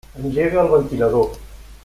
Engega 0.21 0.63
el 0.63 0.71
ventilador. 0.71 1.37